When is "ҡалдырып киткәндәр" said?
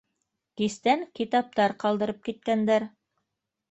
1.87-2.93